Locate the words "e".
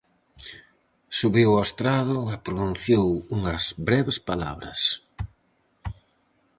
2.33-2.35